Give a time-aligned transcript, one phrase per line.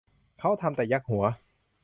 [0.39, 1.23] เขาทำ แต่ยักหัว